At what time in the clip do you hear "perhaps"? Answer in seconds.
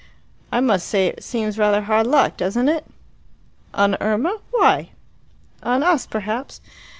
6.07-6.59